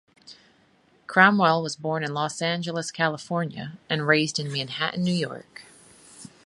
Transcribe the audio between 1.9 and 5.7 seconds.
in Los Angeles, California, and raised in Manhattan, New York.